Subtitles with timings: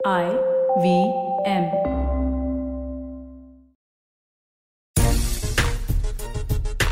[0.00, 0.26] I
[0.78, 0.90] V
[1.44, 1.64] M.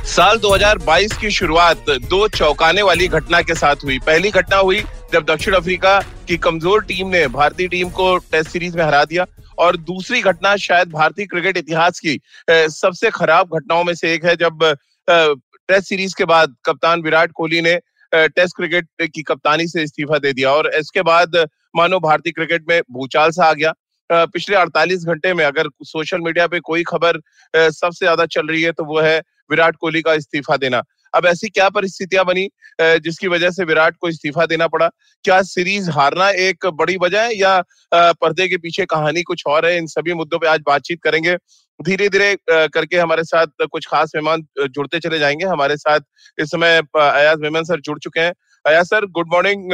[0.06, 4.82] साल 2022 की शुरुआत दो चौंकाने वाली घटना के साथ हुई पहली घटना हुई
[5.12, 5.98] जब दक्षिण अफ्रीका
[6.28, 9.26] की कमज़ोर टीम ने भारतीय टीम को टेस्ट सीरीज़ में हरा दिया
[9.58, 12.20] और दूसरी घटना शायद भारतीय क्रिकेट इतिहास की
[12.50, 14.72] सबसे खराब घटनाओं में से एक है जब
[15.08, 17.78] टेस्ट सीरीज़ के बाद कप्तान विराट कोहली ने
[18.12, 21.46] टेस्ट क्रिकेट की कप्तानी से इस्तीफा दे दिया और इसके बाद
[21.76, 23.72] मानो भारतीय क्रिकेट में भूचाल सा आ गया।
[24.10, 27.20] पिछले 48 घंटे में अगर सोशल मीडिया पे कोई खबर
[27.54, 29.18] सबसे ज़्यादा चल रही है तो वो है
[29.50, 30.82] विराट कोहली का इस्तीफा देना।
[31.14, 32.48] अब ऐसी क्या परिस्थितियाँ बनी
[32.80, 34.88] जिसकी वजह से विराट को इस्तीफा देना पड़ा?
[35.24, 37.60] क्या सीरीज़ हारना एक बड़ी वजह है या
[37.92, 39.76] पर्दे के पीछे कहानी कुछ और है?
[39.78, 41.36] इन सभी मुद्दों पे आज बातचीत करेंगे।
[41.80, 46.00] धीरे धीरे करके हमारे साथ कुछ खास मेहमान जुड़ते चले जाएँगे। हमारे साथ
[46.38, 48.32] इस समय अयाज मेमन सर जुड़ चुके हैं।
[48.64, 49.72] अयाज सर, गुड मॉर्निंग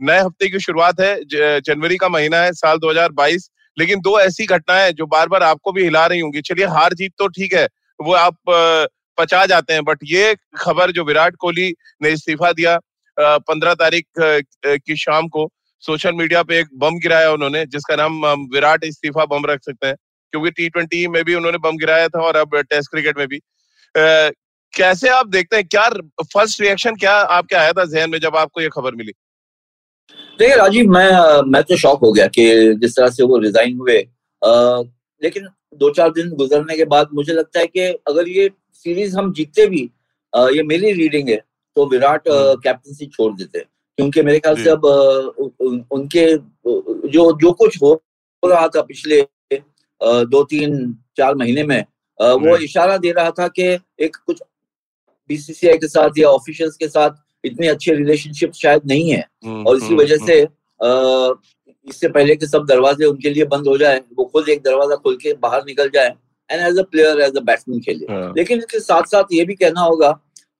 [0.00, 4.92] नए हफ़्ते की शुरुआत है जनवरी का महीना है, साल 2022 लेकिन दो ऐसी घटनाएँ
[4.92, 7.66] जो बार बार आपको भी हिला रही होंगी। चलिए, हार जीत तो ठीक है,
[8.00, 8.36] वो आप
[9.18, 12.78] पचा जाते हैं, बट ये खबर जो विराट कोहली ने इस्तीफा दिया
[13.16, 15.48] पंद्रह तारीख की शाम को
[15.82, 18.22] सोशल मीडिया पे एक बम गिराया उन्होंने, जिसका नाम
[18.54, 19.96] विराट इस्तीफा बम रख सकते हैं,
[20.32, 23.40] क्योंकि टी ट्वेंटी में भी उन्होंने बम गिराया था और अब टेस्ट क्रिकेट में भी।
[24.74, 25.88] कैसे आप देखते हैं, क्या
[26.24, 29.12] फ़र्स्ट रिएक्शन क्या आपके आया था जहन में जब आपको ये खबर मिली?
[30.38, 31.10] देखिए राजीव मैं
[31.50, 32.44] मैं तो शॉक हो गया कि
[32.80, 33.98] जिस तरह से वो रिजाइन हुए
[34.42, 34.80] आ,
[35.22, 39.32] लेकिन दो चार दिन गुजरने के बाद मुझे लगता है कि अगर ये सीरीज़ हम
[39.32, 39.88] जीतते भी
[40.32, 41.36] आ, ये मेरी रीडिंग है
[41.76, 43.60] तो विराट कैप्टनसी हम्म। छोड़ देते
[43.98, 46.26] क्योंकि मेरे ख्याल से अब उन, उनके
[47.08, 48.00] जो जो कुछ हो
[48.42, 49.22] रहा था पिछले
[50.26, 54.42] दो तीन चार महीने में वो हम्म। इशारा दे रहा था कि एक कुछ
[55.30, 59.76] बीसीसीआई के साथ या ऑफिशियल्स के साथ इतने अच्छे रिलेशनशिप शायद नहीं है। हम्म, और
[59.76, 60.40] इसी हम्म, वजह से
[61.86, 65.16] इससे पहले कि सब दरवाजे उनके लिए बंद हो जाए वो खुद एक दरवाज़ा खोल
[65.16, 66.14] के बाहर निकल जाए
[66.50, 69.80] and as a player as a batsman खेले। लेकिन इसके साथ साथ ये भी कहना
[69.80, 70.10] होगा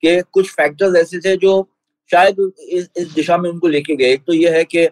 [0.03, 1.53] कि कुछ फैक्टर्स ऐसे थे जो
[2.11, 4.89] शायद इस, इस दिशा में उनको लेके गए। एक तो ये है कि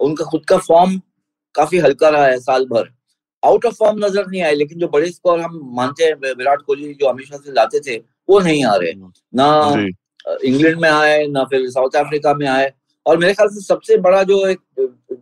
[0.00, 1.00] उनका खुद का फॉर्म
[1.54, 2.88] काफ़ी हल्का रहा है साल भर।
[3.42, 6.92] आउट ऑफ़ फॉर्म नज़र नहीं आए लेकिन जो बड़े स्कोर हम मानते हैं विराट कोहली
[6.94, 7.96] जो हमेशा से लाते थे
[8.28, 9.46] वो नहीं आ रहे। हम्म। ना
[10.26, 12.72] इंग्लैंड में आए ना फिर साउथ अफ्रीका में आए।
[13.06, 14.60] और मेरे ख्याल से सबसे बड़ा जो एक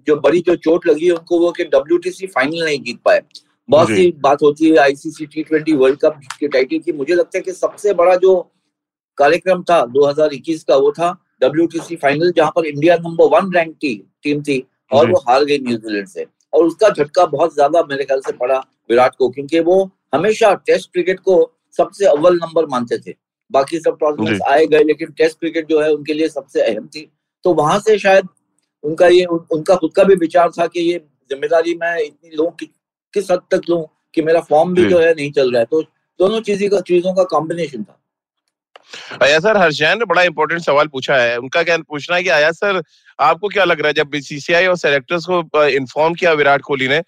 [0.07, 3.21] जो बड़ी जो चोट लगी है उनको वो कि डब्ल्यूटीसी फाइनल नहीं जीत पाए।
[3.69, 7.39] बहुत सी बात होती है ICC T twenty world cup के टाइटल की। मुझे लगता
[7.39, 8.35] है कि सबसे बड़ा जो
[9.19, 11.11] कार्यक्रम था 2021 का वो था
[11.43, 14.59] डब्ल्यूटीसी फाइनल जहाँ पर इंडिया नंबर वन रैंक थी टीम थी
[14.93, 18.59] और वो हार गई न्यूजीलैंड से। और उसका झटका बहुत ज़्यादा मेरे ख्याल से पड़ा
[18.91, 19.83] विराट को क्योंकि वो
[20.15, 21.37] हमेशा टेस्ट क्रिकेट को
[21.79, 23.15] सबसे अव्वल नंबर मानते थे।
[23.51, 27.11] बाकी सब प्रॉब्लम्स आए गए लेकिन टेस्ट क्रिकेट जो है उनके लिए सबसे अहम थी।
[27.45, 28.29] तो वहाँ से शायद
[28.85, 30.99] उनका ये उन, उनका खुद का भी विचार था कि ये
[31.31, 32.67] ज़िम्मेदारी मैं इतनी लूँ कि,
[33.15, 33.85] किस हद तक लूँ
[34.15, 35.83] कि मेरा फॉर्म भी जो। है नहीं चल रहा है। तो
[36.21, 38.01] दोनों चीज़ों का चीज़ों का कॉम्बिनेशन था।
[39.23, 42.51] आया सर हर्षैन ने बड़ा इंपॉर्टेंट सवाल पूछा है। उनका क्या पूछना है कि आया
[42.53, 42.83] सर
[43.19, 47.03] आपको क्या लग रहा है जब बीसीसीआई और सेलेक्टर्स को इन्फॉर्म किया विराट कोहली ने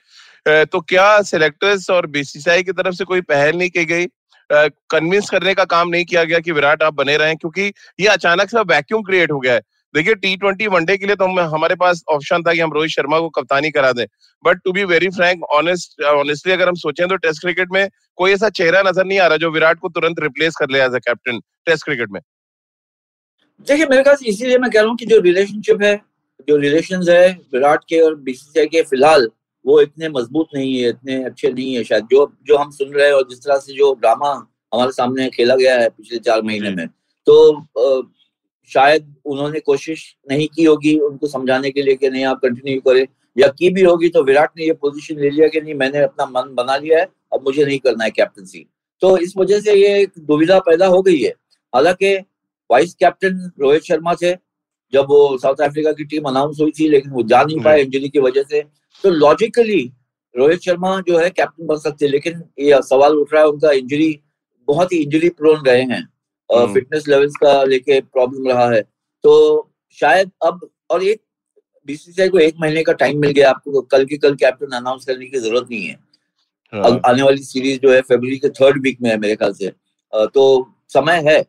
[0.47, 4.07] तो क्या सेलेक्टर्स और बीसीसीआई की तरफ़ से कोई पहल नहीं की गई?
[4.51, 8.51] कन्विंस करने का काम नहीं किया गया कि विराट आप बने रहे, क्योंकि ये अचानक
[8.51, 9.61] से वैक्यूम क्रिएट हो गया है।
[9.95, 12.91] देखिए टी ट्वेंटी वनडे के लिए तो हम, हमारे पास ऑप्शन था कि हम रोहित
[12.91, 14.05] शर्मा को कप्तानी करा दें।
[14.45, 18.33] But to be very frank honest honestly अगर हम सोचें तो टेस्ट क्रिकेट में कोई
[18.33, 20.99] ऐसा चेहरा नज़र नहीं आ रहा जो विराट को तुरंत रिप्लेस कर ले as a
[20.99, 22.21] captain test cricket में।
[23.67, 25.97] देखिए, मेरे ख्याल इसीलिए मैं कह रहा हूँ कि जो रिलेशनशिप है,
[26.49, 29.29] जो रिलेशन है विराट के और बीसीसीआई के, फ़िलहाल
[29.67, 33.07] वो इतने मज़बूत नहीं है इतने अच्छे नहीं है शायद जो जो हम सुन रहे
[33.07, 34.31] हैं और जिस तरह से जो ड्रामा
[34.75, 36.87] हमारे सामने खेला गया है पिछले चार महीने में
[37.27, 37.63] तो
[38.67, 43.07] शायद उन्होंने कोशिश नहीं की होगी उनको समझाने के लिए कि नहीं आप कंटिन्यू करें
[43.39, 46.25] या की भी होगी तो विराट ने ये पोजीशन ले लिया कि नहीं मैंने अपना
[46.27, 48.67] मन बना लिया है अब मुझे नहीं करना है कैप्टनसी
[49.01, 51.31] तो इस वजह से ये एक दुविधा पैदा हो गई है।
[51.75, 52.17] हालाँकि
[52.71, 54.33] वाइस कैप्टन रोहित शर्मा थे
[54.93, 58.09] जब वो साउथ अफ्रीका की टीम अनाउंस हुई थी लेकिन वो जा नहीं पाए इंजरी
[58.09, 58.65] की वजह से
[59.03, 59.93] तो लॉजिकली
[60.37, 64.21] रोहित शर्मा जो है कैप्टन बन सकते लेकिन ये सवाल उठ रहा है उनका इंजरी
[64.69, 66.09] बहुत ही इंजरी प्रोन रहे हैं।
[66.75, 68.83] फिटनेस हम्म। लेवल्स का लेके प्रॉब्लम रहा है।
[69.25, 71.21] तो शायद अब और एक
[71.87, 75.27] बीसीसीआई को एक महीने का टाइम मिल गया आपको कल की कल कैप्टन अनाउंस करने
[75.27, 75.99] की ज़रूरत नहीं है।
[76.73, 79.73] हाँ। आने वाली सीरीज़ जो है फेबर के थर्ड वीक में है मेरे ख्याल से।
[80.15, 81.45] तो समय है।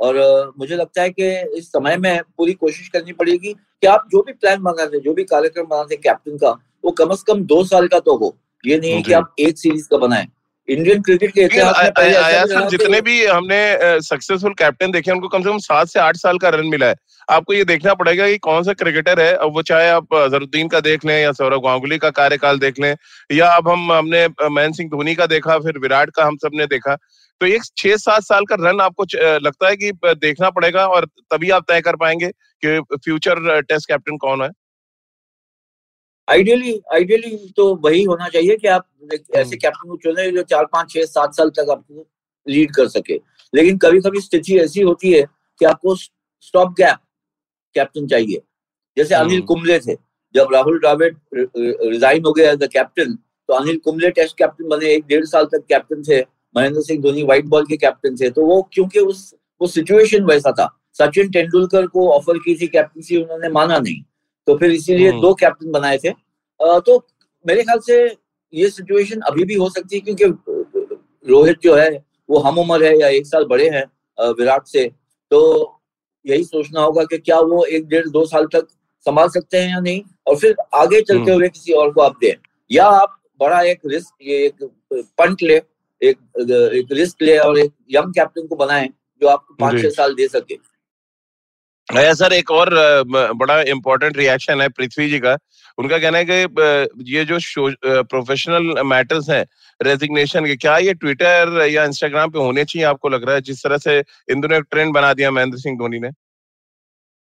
[0.00, 0.16] और
[0.58, 4.32] मुझे लगता है कि इस समय में पूरी कोशिश करनी पड़ेगी कि आप जो भी
[4.32, 6.50] प्लान बनाते हैं जो भी कार्यक्रम बनाते कैप्टन का
[6.84, 9.58] वो कम से कम दो साल का तो हो ये नहीं है कि आप एक
[9.58, 10.26] सीरीज़ का बनाए।
[10.68, 15.58] इंडियन क्रिकेट के इतिहास में जितने भी हमने सक्सेसफुल कैप्टन देखे उनको कम से कम
[15.58, 16.94] सात से आठ साल का रन मिला है।
[17.28, 20.80] आपको ये देखना पड़ेगा कि कौन सा क्रिकेटर है। अब वो चाहे आप अजहरुद्दीन का
[20.80, 22.94] देख लें या सौरव गांगुली का कार्यकाल देख लें
[23.30, 26.94] या अब हम हमने महेंद्र सिंह धोनी का देखा फिर विराट का हम सबने देखा।
[27.40, 29.04] तो एक छह सात साल का रन आपको
[29.38, 32.30] लगता है कि देखना पड़ेगा और तभी आप तय कर पाएँगे
[32.62, 34.50] कि फ्यूचर टेस्ट कैप्टन कौन है।
[36.28, 40.64] आइडियली आइडियली तो वही होना चाहिए कि आप ऐसे हम्म। कैप्टन को चुने जो चार
[40.64, 42.06] पाँच छह सात साल तक आपको
[42.46, 43.14] लीड कर सके।
[43.54, 45.22] लेकिन कभी कभी स्थिति ऐसी होती है
[45.60, 46.98] कि आपको स्टॉप गैप
[47.74, 48.40] कैप्टन चाहिए।
[48.96, 49.94] जैसे अनिल हम्म। कुंबले थे।
[50.34, 54.92] जब राहुल द्रविड़ रिजाइन हो गया एज अ कैप्टन तो अनिल कुंबले टेस्ट कैप्टन बने
[54.94, 56.20] एक डेढ़ साल तक कैप्टन थे।
[56.56, 60.52] महेंद्र सिंह धोनी व्हाइट बॉल के कैप्टन थे। तो वो क्योंकि उस वो सिचुएशन वैसा
[60.52, 64.02] था। सचिन तेंदुलकर को ऑफ़र की थी कैप्टनसी उन्होंने माना नहीं।
[64.48, 66.10] तो फिर इसीलिए हम्म। दो कैप्टन बनाए थे।
[66.60, 66.96] तो
[67.44, 67.96] मेरे ख्याल से
[68.52, 70.84] ये सिचुएशन अभी भी हो सकती है क्योंकि
[71.26, 71.90] रोहित जो है
[72.30, 73.84] वो हम उम्र है या एक साल बड़े हैं
[74.38, 74.88] विराट से।
[75.30, 75.40] तो
[76.24, 78.66] यही सोचना होगा कि क्या वो एक डेढ़ दो साल तक
[79.06, 80.02] संभाल सकते हैं या नहीं?
[80.26, 82.34] और फिर आगे चलते हम्म। हुए किसी और को आप दें।
[82.70, 84.64] या आप बड़ा एक रिस्क ये एक
[85.18, 85.60] पंट ले
[86.02, 86.18] एक
[86.74, 88.88] एक रिस्क ले और एक यंग कैप्टन को बनाए
[89.22, 90.54] जो आपको पाँच छह साल दे सके।
[91.88, 92.70] है। सर एक और
[93.34, 95.36] बड़ा इम्पोर्टेंट रिएक्शन है पृथ्वी जी का।
[95.78, 97.38] उनका कहना है कि ये जो
[98.04, 99.44] प्रोफेशनल मैटर्स हैं
[99.80, 103.40] रेजिग्नेशन के क्या ये ट्विटर या इंस्टाग्राम पे होने चाहिए आपको लग रहा है?
[103.40, 103.98] जिस तरह से
[104.30, 106.10] इन दोनों ट्रेंड बना दिया महेंद्र सिंह धोनी ने।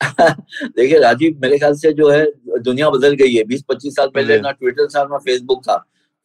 [0.76, 2.24] देखिए राजीव मेरे ख्याल से जो है
[2.62, 5.76] दुनिया बदल गई है। बीस पच्चीस साल पहले ना ट्विटर था ना फेसबुक था।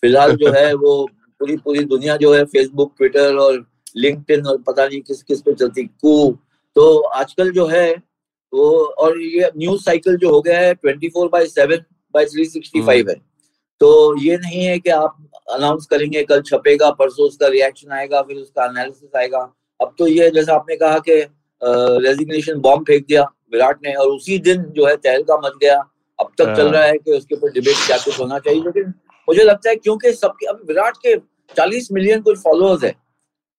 [0.04, 0.94] फ़िलहाल जो है वो
[1.42, 3.66] पूरी पूरी दुनिया जो है फेसबुक ट्विटर और
[3.98, 6.32] लिंक्डइन और पता नहीं किस किस पे चलती। कू
[6.76, 8.09] तो आजकल जो है
[8.54, 8.70] वो
[9.00, 12.82] और ये न्यूज़ साइकिल जो हो गया है twenty four by seven by three sixty
[12.82, 13.16] five है।
[13.82, 13.90] तो
[14.22, 15.18] ये नहीं है कि आप
[15.54, 19.40] अनाउंस करेंगे कल छपेगा परसों उसका रिएक्शन आएगा फिर उसका एनालिसिस आएगा।
[19.80, 21.22] अब तो ये जैसा आपने कहा कि
[22.06, 23.24] रेजिग्नेशन बॉम्ब फेंक दिया
[23.54, 25.78] विराट ने और उसी दिन जो है तहलका मच गया।
[26.20, 28.94] अब तक चल हाँ। रहा है कि उसके ऊपर डिबेट क्या कुछ होना चाहिए लेकिन
[29.28, 31.16] मुझे लगता है क्योंकि सबके अब विराट के
[31.56, 32.96] 40 मिलियन कुछ फॉलोअर्स है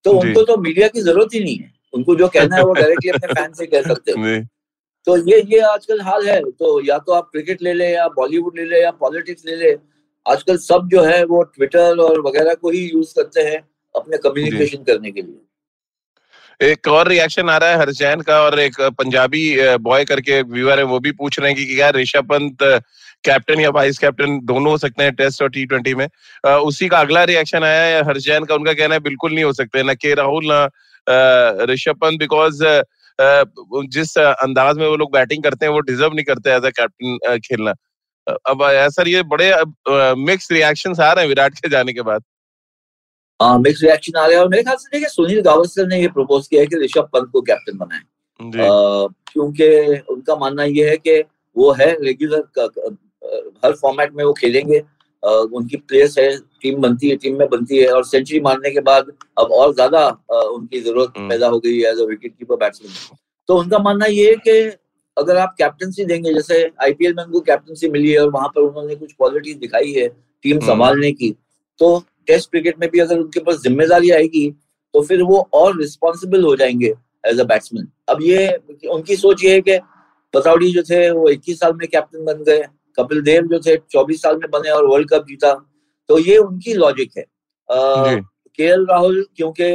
[0.05, 3.11] तो उनको तो मीडिया की ज़रूरत ही नहीं है। उनको जो कहना है वो डायरेक्टली
[3.11, 4.49] अपने फ़ैन से कह सकते हैं।
[5.07, 8.59] तो ये ये आजकल हाल है। तो या तो आप क्रिकेट ले ले या बॉलीवुड
[8.59, 9.77] ले ले या पॉलिटिक्स ले ले
[10.27, 13.59] आजकल सब जो है वो ट्विटर और वगैरह को ही यूज़ करते हैं
[13.95, 15.39] अपने कम्युनिकेशन करने के लिए।
[16.61, 20.85] एक और रिएक्शन आ रहा है हरचैन का और एक पंजाबी बॉय करके व्यूअर है
[20.85, 22.63] वो भी पूछ रहे हैं कि क्या ऋषभ पंत
[23.25, 26.07] कैप्टन या वाइस कैप्टन दोनों हो सकते हैं टेस्ट और टी ट्वेंटी में।
[26.45, 29.53] अ, उसी का अगला रिएक्शन आया है हरचैन का उनका कहना है बिल्कुल नहीं हो
[29.53, 32.65] सकते ना के राहुल ना ऋषभ पंत बिकॉज़
[33.21, 37.39] जिस अंदाज में वो लोग बैटिंग करते हैं वो डिजर्व नहीं करते एज अ कैप्टन
[37.45, 37.75] खेलना
[38.47, 38.63] अब
[38.93, 39.53] सर ये बड़े
[40.19, 42.23] मिक्स रिएक्शंस आ रहे हैं विराट के जाने के बाद।
[43.41, 46.09] हाँ मिक्स रिएक्शन आ रहा है और मेरे ख्याल से देखिए सुनील गावस्कर ने ये
[46.09, 48.01] प्रपोज किया है कि ऋषभ पंत को कैप्टन बनाए।
[49.33, 49.69] क्योंकि
[50.13, 51.21] उनका मानना ये है कि
[51.57, 52.43] वो है रेगुलर
[53.65, 54.83] हर फॉर्मेट में वो खेलेंगे।
[55.23, 56.31] उनकी प्लेस है
[56.63, 60.07] टीम बनती है टीम में बनती है और सेंचुरी मारने के बाद अब और ज़्यादा
[60.31, 63.17] उनकी ज़रूरत हम्म। पैदा हो गई है as a wicket keeper batsman
[63.49, 64.59] तो उनका मानना ये है कि
[65.17, 68.95] अगर आप कैप्टनसी देंगे जैसे आईपीएल में उनको कैप्टनसी मिली है और वहाँ पर उन्होंने
[68.97, 71.35] कुछ क्वालिटीज दिखाई है टीम हम्म। संभालने की
[71.81, 74.51] तो टेस्ट क्रिकेट में भी अगर उनके पास ज़िम्मेदारी आएगी
[74.95, 76.93] तो फिर वो और रिस्पॉन्सिबल हो जाएँगे
[77.27, 78.47] एज अ बैट्समैन अब ये
[78.89, 79.79] उनकी सोच ये है कि
[80.35, 82.63] पतौड़ी जो थे वो 21 साल में कैप्टन बन गए
[82.99, 85.53] कपिल देव जो थे 24 साल में बने और वर्ल्ड कप जीता।
[86.09, 87.25] तो ये उनकी लॉजिक है।
[88.59, 89.71] के राहुल क्योंकि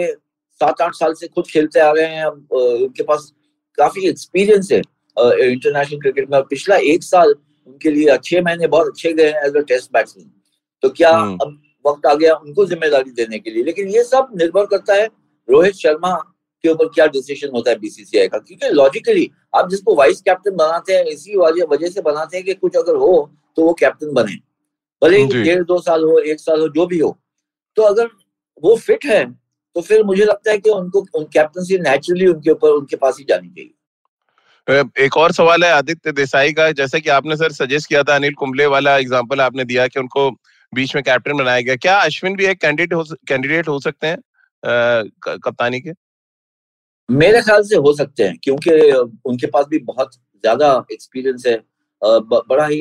[0.62, 3.32] सात आठ साल से खुद खेलते आ रहे हैं अब उनके पास
[3.78, 7.34] काफ़ी एक्सपीरियंस है इंटरनेशनल क्रिकेट में। और पिछला एक साल
[7.68, 10.32] उनके लिए अच्छे महीने बहुत अच्छे गए हैं एज अ टेस्ट बैट्समैन
[10.84, 13.64] तो क्या हम्म। अब वक्त आ गया उनको ज़िम्मेदारी देने के लिए?
[13.64, 15.06] लेकिन ये सब निर्भर करता है
[15.48, 16.12] रोहित शर्मा
[16.66, 18.38] के ऊपर क्या डिसीज़न होता है बीसीसीआई का?
[18.40, 22.76] क्योंकि लॉजिकली आप जिसको वाइस कैप्टन बनाते हैं इसी वजह से बनाते हैं कि कुछ
[22.78, 23.14] अगर हो
[23.58, 24.36] तो वो कैप्टन बने।
[25.02, 27.18] भले डेढ़ दो साल हो एक साल हो जो भी हो।
[27.78, 28.10] तो अगर
[28.64, 29.24] वो फिट है
[29.76, 33.26] तो फिर मुझे लगता है कि उनको उन कैप्टनसी नेचुरली उनके ऊपर उनके पास ही
[33.30, 38.04] जानी चाहिए। एक और सवाल है आदित्य देसाई का। जैसे कि आपने सर सजेस्ट किया
[38.04, 40.30] था अनिल कुंबले वाला एग्जांपल आपने दिया कि उनको
[40.74, 44.18] बीच में कैप्टन बनाया गया। क्या अश्विन भी एक कैंडिडेट हो कैंडिडेट हो सकते हैं
[45.24, 45.92] कप्तानी के?
[47.10, 48.72] मेरे ख्याल से हो सकते हैं क्योंकि
[49.26, 51.58] उनके पास भी बहुत ज़्यादा एक्सपीरियंस है।
[52.02, 52.80] बड़ा ही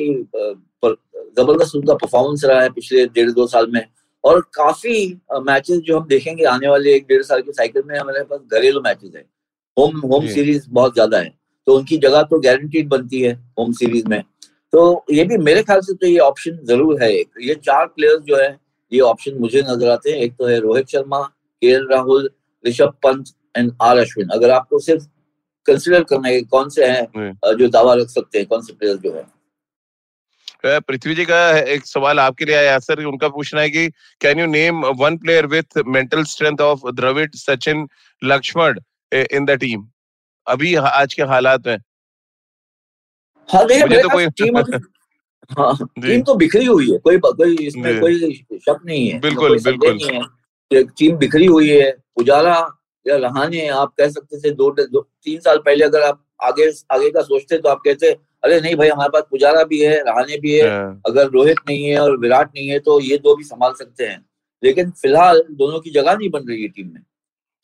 [1.37, 3.85] ज़बरदस्त उनका परफॉर्मेंस रहा है पिछले डेढ़ दो साल में।
[4.23, 8.23] और काफ़ी मैचेस जो हम देखेंगे आने वाले एक डेढ़ साल के साइकिल में हमारे
[8.23, 9.25] पास घरेलू मैचेस है।
[9.77, 11.33] होम होम सीरीज़ बहुत ज़्यादा है
[11.67, 14.21] तो उनकी जगह तो गारंटीड बनती है होम सीरीज़ में।
[14.73, 18.37] तो ये भी मेरे ख्याल से तो ये ऑप्शन ज़रूर है ये चार प्लेयर्स जो
[18.37, 18.49] है
[18.91, 21.21] ये ऑप्शन मुझे नज़र आते हैं। एक तो है Rohit Sharma
[21.61, 22.29] K Rahul
[22.63, 25.03] Rishabh Pant and R Ashwin अगर आपको सिर्फ़
[25.67, 29.13] कंसिडर करना है कौन से हैं जो। दावा रख सकते हैं कौन से प्लेयर जो
[29.15, 29.23] है।
[30.79, 33.87] पृथ्वी जी का एक सवाल आपके लिए आया सर उनका पूछना है कि
[34.21, 37.87] can you name one player with mental strength of Dravid Sachin
[38.21, 38.79] Laxman
[39.11, 39.87] in the team
[40.47, 41.77] अभी आज के हालात में
[43.49, 44.57] हाँ देखिए तो कोई टीम
[45.59, 49.99] हाँ टीम तो बिखरी हुई है कोई कोई इसमें कोई शक नहीं है बिल्कुल बिल्कुल।
[50.97, 52.55] टीम बिखरी हुई है पुजारा
[53.05, 57.09] या रहाने आप कह सकते थे दो, दो तीन साल पहले अगर आप आगे आगे
[57.09, 58.11] का सोचते तो आप कहते
[58.43, 61.85] अरे नहीं भाई हमारे पास पुजारा भी है रहाने भी है हाँ। अगर रोहित नहीं
[61.85, 64.25] है और विराट नहीं है तो ये दो भी संभाल सकते हैं।
[64.63, 67.01] लेकिन फ़िलहाल दोनों की जगह नहीं बन रही है टीम में।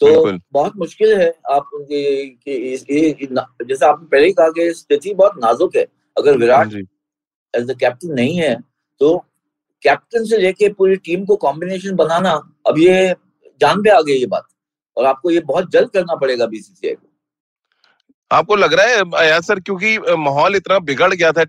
[0.01, 5.86] तो बहुत मुश्किल है आप जैसे आपने पहले ही कहा कि स्थिति बहुत नाजुक है।
[6.17, 6.74] अगर विराट
[7.53, 8.55] एज द कैप्टन नहीं है
[9.01, 9.17] तो
[9.83, 12.31] कैप्टन से लेके पूरी टीम को कॉम्बिनेशन बनाना
[12.67, 13.13] अब ये
[13.62, 14.43] जान पे आ गई ये बात।
[14.98, 17.07] और आपको ये बहुत जल्द करना पड़ेगा बीसीसीआई को।
[18.31, 21.43] आपको लग रहा है यार सर, क्योंकि माहौल इतना बिगड़ गया था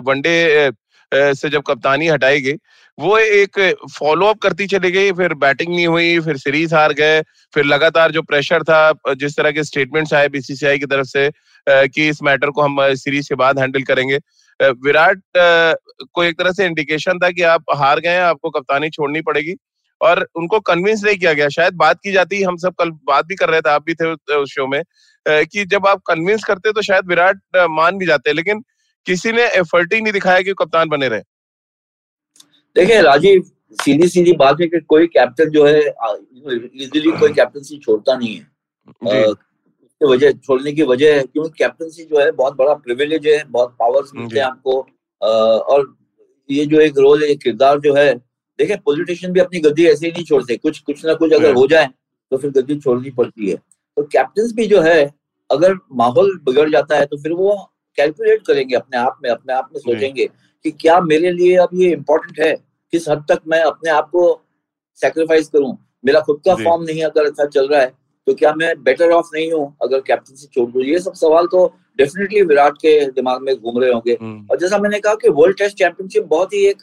[0.00, 0.70] वनडे
[1.12, 2.54] से जब कप्तानी हटाई गई,
[2.98, 3.58] वो एक
[3.92, 7.20] फॉलो अप करती चली गई, फिर बैटिंग नहीं हुई, फिर सीरीज़ हार गए,
[7.54, 11.30] फिर लगातार जो प्रेशर था जिस तरह के स्टेटमेंट्स आए बीसीसीआई की तरफ़ से
[11.66, 14.18] कि इस मैटर को हम सीरीज़ के बाद हैंडल करेंगे
[14.60, 19.54] विराट को एक तरह से इंडिकेशन था कि आप हार गए आपको कप्तानी छोड़नी पड़ेगी
[20.00, 23.34] और उनको कन्विंस नहीं किया गया। शायद बात की जाती हम सब कल बात भी
[23.34, 24.82] कर रहे थे आप भी थे उस शो में
[25.26, 27.40] कि जब आप कन्विंस करते तो शायद विराट
[27.70, 28.62] मान भी जाते लेकिन
[29.06, 31.20] किसी ने एफर्ट ही नहीं दिखाया कि कप्तान बने रहे।
[32.76, 33.42] देखिए राजीव
[33.76, 39.22] सीधी सीधी बात है कि कोई कैप्टन जो है इजीली कोई कैप्टनसी छोड़ता नहीं है।
[39.24, 43.76] उसकी वजह छोड़ने की वजह है क्योंकि कैप्टनसी जो है बहुत बड़ा प्रिविलेज है बहुत
[43.78, 44.80] पावर्स मिलते हैं आपको।
[45.20, 45.94] और
[46.50, 48.12] ये जो एक रोल है किरदार जो है
[48.60, 51.66] देखिए पॉलिटिशियन भी अपनी गद्दी ऐसे ही नहीं छोड़ते। कुछ कुछ ना कुछ अगर हो।
[51.66, 51.88] जाए
[52.32, 55.12] तो फिर गद्दी छोड़नी पड़ती है। तो कैप्टन भी जो है
[55.50, 57.54] अगर माहौल बिगड़ जाता है तो फिर वो
[57.98, 60.26] कैलकुलेट करेंगे अपने आप में अपने आप में सोचेंगे
[60.64, 62.52] कि क्या मेरे लिए अब ये इम्पोर्टेंट है?
[62.92, 64.22] किस हद तक मैं अपने आप को
[65.00, 65.76] सेक्रीफाइस करूँ?
[66.04, 67.92] मेरा खुद का फॉर्म नहीं अगर अच्छा चल रहा है
[68.26, 71.46] तो क्या मैं बेटर ऑफ़ नहीं हूँ अगर कैप्टन से छोड़ दू ये सब सवाल
[71.46, 71.66] तो
[71.98, 75.56] डेफिनेटली विराट के दिमाग में घूम रहे होंगे। हम्म। और जैसा मैंने कहा कि वर्ल्ड
[75.58, 76.82] टेस्ट चैंपियनशिप बहुत ही एक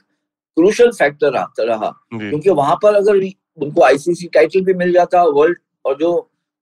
[0.58, 3.16] क्रूशल फैक्टर रहा क्योंकि वहाँ पर अगर
[3.64, 6.10] उनको आईसीसी टाइटल भी मिल जाता वर्ल्ड और जो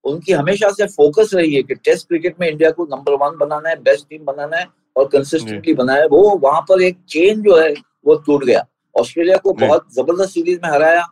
[0.06, 3.70] उनकी हमेशा से फोकस रही है कि टेस्ट क्रिकेट में इंडिया को नंबर वन बनाना
[3.70, 7.58] है बेस्ट टीम बनाना है और कंसिस्टेंटली बनाना है वो वहाँ पर एक चेन जो
[7.58, 7.74] है
[8.06, 11.06] वो टूट गया। ऑस्ट्रेलिया को बहुत ज़बरदस्त सीरीज़ में हराया।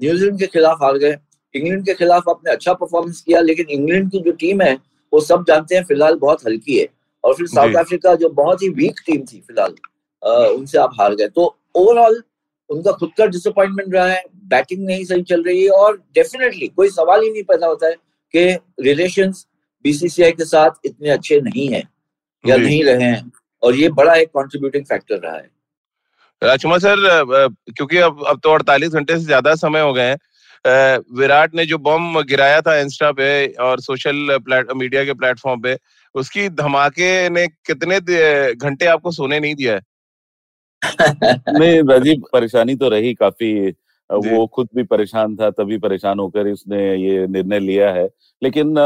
[0.00, 1.16] न्यूजीलैंड के खिलाफ हार गए।
[1.54, 4.74] इंग्लैंड के खिलाफ आपने अच्छा परफॉर्मेंस किया लेकिन इंग्लैंड की जो टीम है
[5.12, 6.86] वो सब जानते हैं फ़िलहाल बहुत हल्की है।
[7.24, 9.74] और फिर साउथ अफ्रीका जो बहुत ही वीक टीम थी फ़िलहाल
[10.54, 12.22] उनसे आप हार गए। तो ओवरऑल
[12.70, 16.88] उनका खुद का डिसअपॉइंटमेंट रहा है बैटिंग नहीं सही चल रही है और डेफिनेटली कोई
[16.88, 17.94] सवाल ही नहीं पैदा होता है
[18.34, 19.32] कि रिलेशन
[19.84, 21.82] बीसीसीआई के साथ इतने अच्छे नहीं है
[22.44, 25.48] या नहीं रहे हैं और ये बड़ा एक कंट्रीब्यूटिंग फैक्टर रहा है।
[26.42, 26.96] राजकुमार सर
[27.76, 31.78] क्योंकि अब अब तो अड़तालीस घंटे से ज़्यादा समय हो गए हैं विराट ने जो
[31.78, 34.38] बम गिराया था इंस्टा पे और सोशल
[34.76, 35.76] मीडिया के प्लेटफॉर्म पे
[36.14, 38.00] उसकी धमाके ने कितने
[38.54, 39.80] घंटे आपको सोने नहीं दिया है?
[41.50, 43.70] नहीं राजीव परेशानी तो रही काफ़ी।
[44.10, 48.08] वो खुद भी परेशान था तभी परेशान होकर उसने ये निर्णय लिया है।
[48.42, 48.78] लेकिन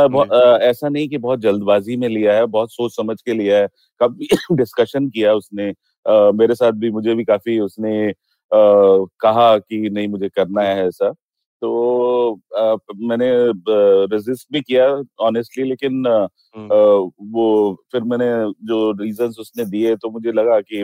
[0.63, 3.69] ऐसा नहीं कि बहुत जल्दबाजी में लिया है बहुत सोच समझ के लिया है।
[4.01, 5.73] काफ़ी डिस्कशन किया उसने।
[6.33, 8.13] मेरे साथ भी मुझे भी काफ़ी उसने
[8.55, 11.15] कहा कि नहीं मुझे करना है ऐसा।
[11.63, 12.75] तो आ,
[13.09, 13.31] मैंने
[14.09, 14.87] रेजिस्ट भी किया
[15.21, 17.47] ऑनेस्टली लेकिन आ, वो
[17.93, 18.27] फिर मैंने
[18.69, 20.83] जो रीजंस उसने दिए तो मुझे लगा कि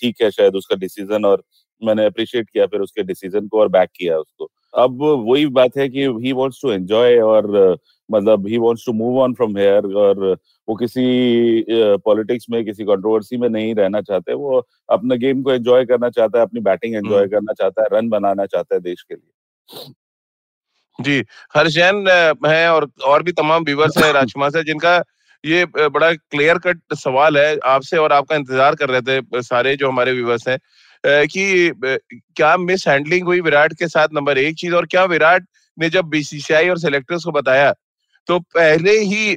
[0.00, 1.42] ठीक है शायद उसका डिसीज़न और
[1.82, 4.98] मैंने अप्रिशिएट किया फिर उसके डिसीज़न को और बैक किया उसको। अब
[5.28, 7.76] वही बात है कि ही वांट्स टू एंजॉय और
[8.08, 10.24] मतलब ही wants to move on from here और
[10.68, 11.64] वो किसी
[12.04, 16.38] पॉलिटिक्स में किसी कंट्रोवर्सी में नहीं रहना चाहते। वो अपने गेम को एंजॉय करना चाहता
[16.38, 19.92] है अपनी बैटिंग एंजॉय करना चाहता है रन बनाना चाहता है देश के लिए।
[20.98, 21.18] जी
[21.56, 22.04] हर्ष जैन
[22.46, 25.02] है और और भी तमाम व्यूवर्स हैं राजकुमार से जिनका
[25.44, 29.88] ये बड़ा क्लियर कट सवाल है आपसे और आपका इंतज़ार कर रहे थे सारे जो
[29.88, 30.58] हमारे व्यूवर्स हैं
[31.04, 31.72] कि
[32.36, 35.46] क्या मिस हैंडलिंग हुई विराट के साथ नंबर एक चीज़ और क्या विराट
[35.78, 37.72] ने जब बीसीसीआई और सिलेक्टर्स को बताया
[38.28, 39.34] तो पहले ही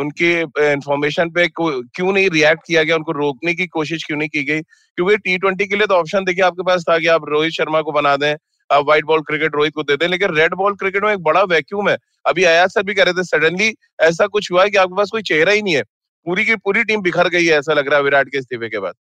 [0.00, 0.32] उनके
[0.72, 4.60] इंफॉर्मेशन पे क्यों नहीं रिएक्ट किया गया उनको रोकने की कोशिश क्यों नहीं की गई?
[4.98, 7.80] क्योंकि टी ट्वेंटी के लिए तो ऑप्शन देखिए आपके पास था कि आप रोहित शर्मा
[7.80, 8.34] को बना दें
[8.72, 11.42] आप व्हाइट बॉल क्रिकेट रोहित को दे दें लेकिन रेड बॉल क्रिकेट में एक बड़ा
[11.42, 11.96] वैक्यूम है।
[12.26, 15.10] अभी अयाज सर भी कह रहे थे सडनली ऐसा कुछ हुआ है कि आपके पास
[15.10, 15.82] कोई चेहरा ही नहीं है।
[16.26, 18.78] पूरी की पूरी टीम बिखर गई है ऐसा लग रहा है विराट के इस्तीफे के
[18.78, 18.94] बाद।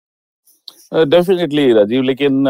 [1.07, 2.43] डेफिनेटली राजीव लेकिन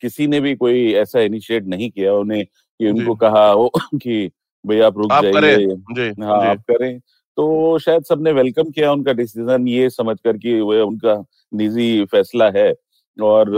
[0.00, 4.30] किसी ने भी कोई ऐसा इनिशिएट नहीं किया। उन्हें कि उनको कहा हो कि
[4.64, 6.98] भाई आप रुक जाइए। हाँ आप करें।
[7.36, 11.14] तो शायद सबने वेलकम किया उनका डिसीज़न ये समझ कर कि वह उनका
[11.54, 12.72] निजी फैसला है।
[13.18, 13.50] और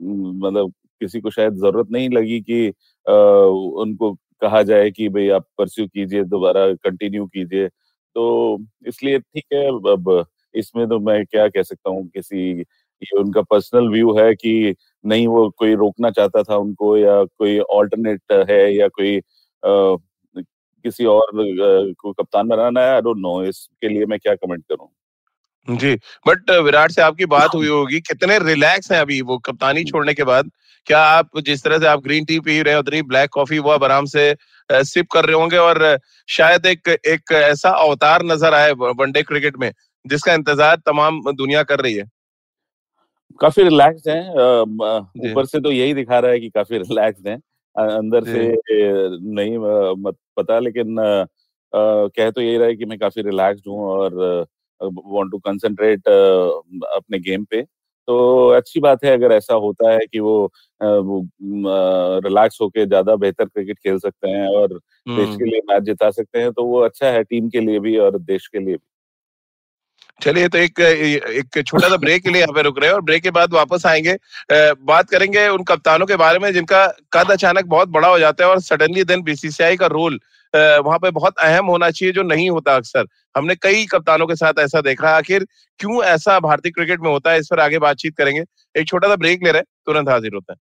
[0.00, 0.72] मतलब
[1.04, 2.68] किसी को शायद ज़रूरत नहीं लगी कि
[3.06, 3.14] आ,
[3.82, 7.68] उनको कहा जाए कि भाई आप परस्यू कीजिए दोबारा कंटिन्यू कीजिए।
[8.16, 8.24] तो
[8.88, 13.88] इसलिए ठीक है अब इसमें तो मैं क्या कह सकता हूँ किसी ये उनका पर्सनल
[13.88, 18.88] व्यू है कि नहीं वो कोई रोकना चाहता था उनको या कोई ऑल्टरनेट है या
[18.88, 19.96] कोई आ,
[20.84, 21.30] किसी और
[22.00, 24.88] को कप्तान बनाना है आई डोंट नो इसके लिए मैं क्या कमेंट करूँ?
[25.68, 25.94] जी
[26.28, 30.24] बट विराट से आपकी बात हुई होगी कितने रिलैक्स हैं अभी वो कप्तानी छोड़ने के
[30.24, 30.50] बाद।
[30.86, 33.70] क्या आप जिस तरह से आप ग्रीन टी पी रहे हैं उतनी ब्लैक कॉफ़ी वो
[33.70, 34.34] आप आराम से
[34.70, 35.98] सिप कर रहे होंगे और
[36.28, 39.70] शायद एक एक ऐसा अवतार नज़र आए वनडे क्रिकेट में
[40.04, 42.04] जिसका इंतज़ार तमाम दुनिया कर रही है।
[43.40, 44.22] काफ़ी रिलैक्स हैं
[45.22, 47.36] ऊपर से तो यही दिखा रहा है कि काफ़ी रिलैक्स हैं।
[47.76, 48.42] अंदर से
[49.34, 49.58] नहीं
[49.98, 50.96] मत पता लेकिन
[51.72, 54.14] कह तो यही रहा है कि मैं काफ़ी रिलैक्स्ड हूँ और
[54.80, 57.64] वांट टू कंसंट्रेट अपने गेम पे।
[58.08, 61.26] तो अच्छी बात है अगर ऐसा होता है कि वो, वो
[62.24, 64.74] रिलैक्स होके ज़्यादा बेहतर क्रिकेट खेल सकते हैं और
[65.08, 67.96] देश के लिए मैच जिता सकते हैं तो वो अच्छा है टीम के लिए भी
[67.98, 68.86] और देश के लिए भी।
[70.20, 73.00] चलिए तो एक एक छोटा सा ब्रेक के लिए यहाँ पे रुक रहे हैं और
[73.00, 74.16] ब्रेक के बाद वापस आएँगे।
[74.84, 78.50] बात करेंगे उन कप्तानों के बारे में जिनका कद अचानक बहुत बड़ा हो जाता है
[78.50, 80.18] और सडनली देन बीसीसीआई का रोल
[80.54, 83.06] वहाँ पे बहुत अहम होना चाहिए जो नहीं होता अक्सर।
[83.36, 85.46] हमने कई कप्तानों के साथ ऐसा देखा आखिर
[85.80, 88.44] क्यों ऐसा भारतीय क्रिकेट में होता है, इस पर आगे बातचीत करेंगे।
[88.74, 90.58] एक छोटा सा ब्रेक ले रहे तुरंत हाजिर होता है।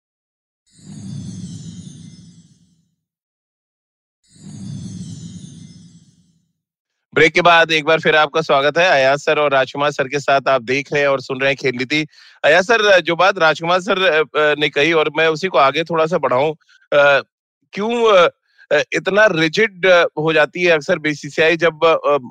[7.13, 10.19] ब्रेक के बाद एक बार फिर आपका स्वागत है। अयाज सर और राजकुमार सर के
[10.19, 12.05] साथ आप देख रहे हैं और सुन रहे हैं खेल नीति।
[12.43, 16.17] अयाज सर, जो बात राजकुमार सर ने कही और मैं उसी को आगे थोड़ा सा
[16.17, 16.53] बढ़ाऊं
[16.91, 18.27] क्यों
[18.71, 19.85] इतना रिजिड
[20.19, 21.79] हो जाती है अक्सर बीसीसीआई जब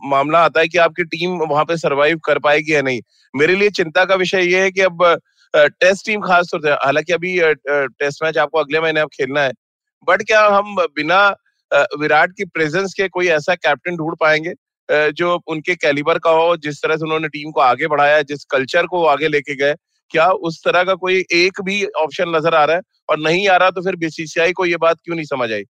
[0.06, 3.00] मामला आता है कि आपकी टीम वहाँ पे सरवाइव कर पाएगी या नहीं।
[3.34, 5.04] मेरे लिए चिंता का विषय ये है कि अब
[5.54, 9.52] टेस्ट टीम खास तौर से, हालाँकि अभी टेस्ट मैच आपको अगले महीने अब खेलना है
[10.06, 11.28] बट क्या हम बिना
[12.00, 14.54] विराट की प्रेजेंस के कोई ऐसा कैप्टन ढूंढ पाएँगे
[15.12, 18.86] जो उनके कैलिबर का हो, जिस तरह से उन्होंने टीम को आगे बढ़ाया जिस कल्चर
[18.86, 19.74] को आगे लेके गए,
[20.10, 22.82] क्या उस तरह का कोई एक भी ऑप्शन नज़र आ रहा है?
[23.10, 25.64] और नहीं आ रहा तो फिर बीसीसीआई को ये बात क्यों नहीं समझ आई?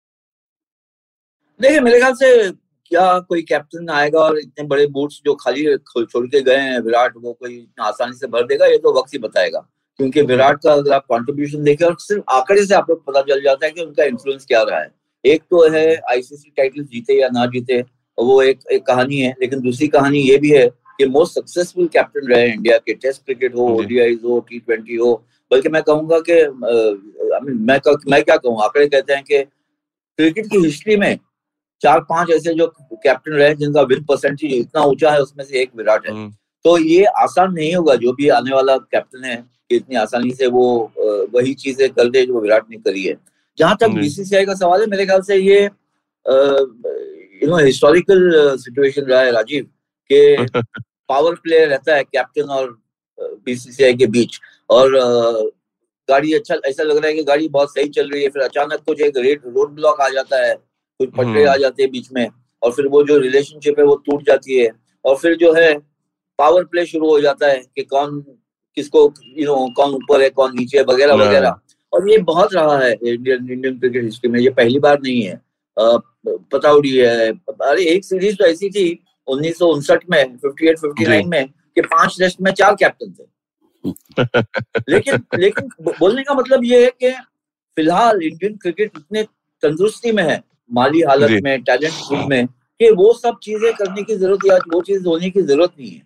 [1.62, 6.26] देखिए मेरे ख्याल से क्या कोई कैप्टन आएगा और इतने बड़े बूट्स जो खाली छोड़
[6.26, 9.18] के गए हैं विराट वो कोई इतना आसानी से भर देगा ये तो वक्त ही
[9.18, 9.60] बताएगा।
[9.98, 13.66] क्योंकि विराट का अगर आप कॉन्ट्रीब्यूशन देखें और सिर्फ़ आंकड़े से आपको पता चल जाता
[13.66, 14.90] है कि उनका इन्फ्लुएंस क्या रहा है।
[15.24, 17.80] एक तो है आईसीसी टाइटल जीते या ना जीते
[18.18, 20.66] वो एक एक कहानी है लेकिन दूसरी कहानी ये भी है
[20.98, 25.14] कि मोस्ट सक्सेसफुल कैप्टन रहे इंडिया के टेस्ट क्रिकेट हो ओडीआई हो टी ट्वेंटी हो
[25.50, 30.96] बल्कि मैं कहूँगा कि मैं मैं क्या कहूँ आंकड़े कहते हैं कि क्रिकेट की हिस्ट्री
[30.96, 31.18] में
[31.82, 35.70] चार पाँच ऐसे जो कैप्टन रहे जिनका विन परसेंटेज इतना ऊँचा है उसमें से एक
[35.76, 36.30] विराट है। हम्म।
[36.64, 40.46] तो ये आसान नहीं होगा जो भी आने वाला कैप्टन है कि इतनी आसानी से
[40.48, 40.66] वो
[41.34, 43.14] वही चीज़ें कर दे जो विराट ने करी है।
[43.58, 45.62] जहाँ तक बीसीसीआई का सवाल है मेरे ख्याल से ये
[47.42, 49.64] यू नो हिस्टोरिकल सिचुएशन रहा है राजीव
[50.10, 52.70] के पावर प्ले रहता है कैप्टन और
[53.44, 54.38] बीसीसीआई के बीच।
[54.70, 54.92] और
[56.08, 58.82] गाड़ी अच्छा ऐसा लग रहा है कि गाड़ी बहुत सही चल रही है फिर अचानक
[58.86, 60.54] कुछ एक रेड रोड ब्लॉक आ जाता है
[61.00, 62.28] कुछ पटरे आ हम्म। जाते हैं बीच में
[62.62, 64.70] और फिर वो जो रिलेशनशिप है वो टूट जाती है
[65.04, 65.72] और फिर जो है
[66.38, 68.20] पावर प्ले शुरू हो जाता है कि कौन
[68.76, 71.56] किसको यू नो कौन ऊपर है कौन नीचे है वगैरह। वगैरह
[71.92, 75.40] और ये बहुत रहा है इंडियन इंडियन क्रिकेट हिस्ट्री में ये पहली बार नहीं है
[75.76, 78.86] पताउडी है अरे एक सीरीज़ तो ऐसी थी
[79.28, 83.12] उन्नीस सौ उनसठ में फिफ्टी एट फिफ्टी नाइन में कि पाँच टेस्ट में चार कैप्टन
[83.12, 83.30] थे
[84.90, 87.10] लेकिन लेकिन बोलने का मतलब ये है कि
[87.76, 89.22] फ़िलहाल इंडियन क्रिकेट इतने
[89.62, 94.14] तंदुरुस्ती में है माली हालत में टैलेंट फुल में कि वो सब चीज़ें करने की
[94.16, 96.02] ज़रूरत या वो चीज़ होने की ज़रूरत नहीं है।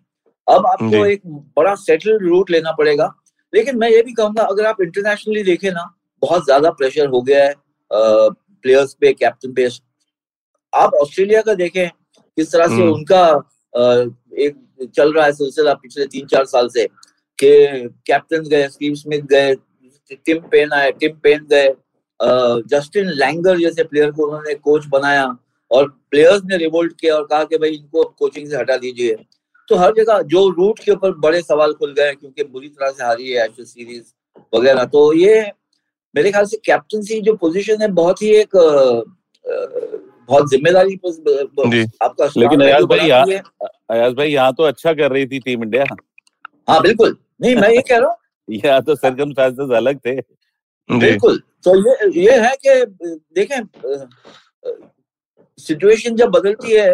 [0.47, 1.21] अब आपको एक
[1.59, 3.13] बड़ा सेटल्ड रूट लेना पड़ेगा।
[3.53, 5.85] लेकिन मैं ये भी कहूँगा अगर आप इंटरनेशनली देखें ना
[6.23, 7.55] बहुत ज़्यादा प्रेशर हो गया है
[7.91, 9.69] प्लेयर्स पे कैप्टन पे।
[10.73, 13.25] आप ऑस्ट्रेलिया का देखें किस तरह से हम्म। उनका
[14.39, 14.57] एक
[14.97, 16.87] चल रहा है सिलसिला पिछले तीन चार साल से
[17.39, 17.51] कि
[18.07, 19.55] कैप्टन गए स्टीव स्मिथ गए
[20.17, 21.69] टिम पेन आए टिम पेन गए।
[22.21, 25.27] जस्टिन लैंगर जैसे प्लेयर को उन्होंने कोच बनाया
[25.71, 29.17] और प्लेयर्स ने रिवोल्ट किया और कहा कि भाई इनको कोचिंग से हटा दीजिए।
[29.69, 33.05] तो हर जगह जो रूट के ऊपर बड़े सवाल खुल गए क्योंकि बुरी तरह से
[33.05, 34.05] हारी है एशेज सीरीज़
[34.55, 35.41] वगैरह। तो ये
[36.15, 38.57] मेरे ख्याल से कैप्टनसी जो पोजीशन है बहुत ही एक
[40.29, 40.95] बहुत ज़िम्मेदारी
[42.03, 45.85] आपका लेकिन अयाज भाई अयाज भाई यहाँ तो अच्छा कर रही थी टीम इंडिया
[46.69, 48.17] हाँ बिल्कुल। नहीं मैं ये कह रहा हूँ।
[48.65, 50.15] या तो सरकमस्टांसेस अलग थे।
[50.91, 52.75] बिल्कुल। तो ये ये है कि
[53.35, 53.61] देखें
[55.59, 56.89] सिचुएशन जब बदलती है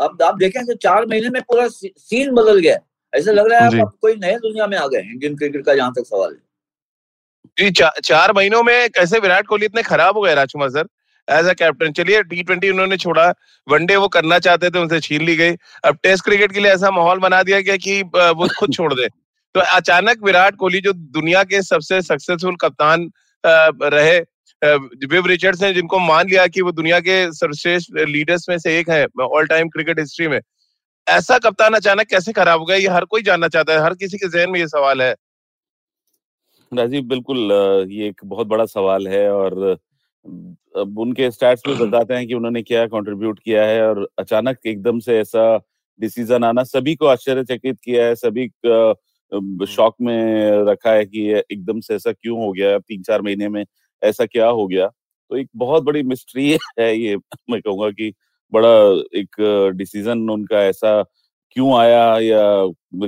[0.00, 2.76] अब आप देखें कि चार महीने में पूरा सीन बदल गया।
[3.12, 5.92] ऐसा लग रहा है आप कोई नए दुनिया में आ गए इंडियन क्रिकेट का जहाँ
[5.92, 6.38] तक सवाल है।
[7.58, 10.86] जी चा, चार महीनों में कैसे विराट कोहली इतने खराब हो गए Rajkumar sir?
[11.28, 13.28] As a captain चलिए टी ट्वेंटी उन्होंने छोड़ा
[13.66, 16.90] वनडे वो करना चाहते थे उनसे छीन ली गई। अब टेस्ट क्रिकेट के लिए ऐसा
[16.90, 19.08] माहौल बना दिया गया कि वो खुद छोड़ दे।
[19.54, 23.10] तो अचानक विराट कोहली जो दुनिया के सबसे सक्सेसफुल कप्तान
[23.44, 24.18] रहे।
[25.06, 28.90] विव रिचर्ड्स ने जिनको मान लिया कि वो दुनिया के सर्वश्रेष्ठ लीडर्स में से एक
[28.90, 30.40] है ऑल टाइम क्रिकेट हिस्ट्री में,
[31.06, 32.76] ऐसा कप्तान अचानक कैसे खराब हो गया?
[32.76, 35.14] ये हर कोई जानना चाहता है, हर किसी के जहन में ये सवाल है।
[36.72, 37.52] राजीव, बिल्कुल
[37.90, 39.76] ये एक बहुत बड़ा सवाल है और
[40.76, 44.98] अब उनके स्टैट्स भी बताते हैं कि उन्होंने क्या कंट्रीब्यूट किया है और अचानक एकदम
[45.00, 45.56] से ऐसा
[46.00, 48.46] डिसीज़न आना सभी को आश्चर्यचकित किया है, सभी
[49.68, 52.78] शॉक में रखा है कि एकदम से ऐसा क्यों हो गया?
[52.78, 53.64] तीन चार महीने में
[54.02, 54.86] ऐसा क्या हो गया?
[55.30, 57.16] तो एक बहुत बड़ी मिस्ट्री है ये
[57.50, 58.12] मैं कहूँगा कि
[58.52, 58.68] बड़ा
[59.18, 59.36] एक
[59.76, 61.02] डिसीज़न उनका ऐसा
[61.52, 62.40] क्यों आया या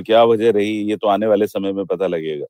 [0.01, 2.45] क्या वजह रही ये तो आने वाले समय में पता लगेगा।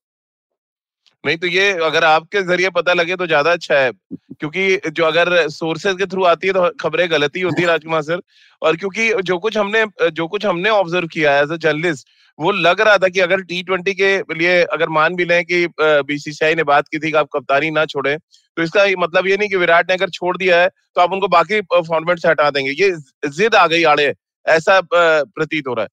[1.24, 3.92] नहीं तो ये अगर आपके ज़रिए पता लगे तो ज़्यादा अच्छा है,
[4.40, 8.22] क्योंकि जो अगर सोर्सेज के थ्रू आती है तो खबरें गलती होती है राजकुमार सर।
[8.62, 12.08] और क्योंकि जो कुछ हमने, जो कुछ हमने ऑब्ज़र्व किया है एज अ जर्नलिस्ट
[12.40, 15.66] वो लग रहा था कि अगर टी ट्वेंटी के लिए अगर मान भी लें कि
[15.80, 18.18] बीसीसीआई ने बात की थी कि आप कप्तानी ना छोड़े
[18.58, 21.28] तो इसका मतलब ये नहीं कि विराट ने अगर छोड़ दिया है तो आप उनको
[21.30, 22.92] बाकी फॉर्मेट से हटा देंगे। ये
[23.30, 24.14] जिद आ गई आड़े,
[24.46, 25.90] ऐसा प्रतीत हो रहा है।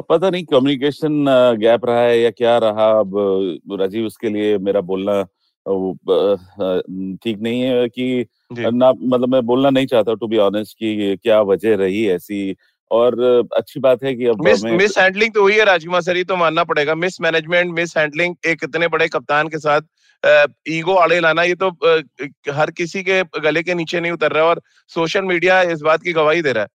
[0.00, 1.24] पता नहीं कम्युनिकेशन
[1.60, 3.12] गैप रहा है या क्या रहा अब
[3.80, 5.22] राजीव उसके लिए मेरा बोलना
[7.22, 11.40] ठीक नहीं है कि ना मतलब मैं बोलना नहीं चाहता टू बी ऑनेस्ट कि क्या
[11.42, 12.56] वजह रही ऐसी।
[12.90, 13.18] और
[13.56, 16.64] अच्छी बात है कि अब मिस मिस हैंडलिंग तो हुई है राजकुमार सर तो मानना
[16.64, 19.80] पड़ेगा। मिस मैनेजमेंट मिस हैंडलिंग एक इतने बड़े कप्तान के साथ
[20.68, 21.70] ईगो आड़े लाना ये तो
[22.52, 26.12] हर किसी के गले के नीचे नहीं उतर रहा और सोशल मीडिया इस बात की
[26.12, 26.68] गवाही दे रहा है।